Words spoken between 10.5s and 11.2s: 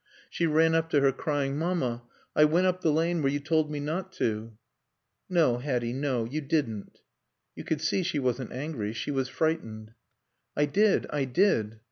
"I did.